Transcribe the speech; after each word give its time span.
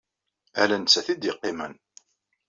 Ala 0.61 0.77
nettat 0.77 1.07
ay 1.11 1.17
d-yeqqimen. 1.17 1.73